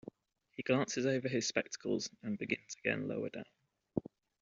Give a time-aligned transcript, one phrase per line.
[0.57, 3.45] He glances over his spectacles and begins again lower down.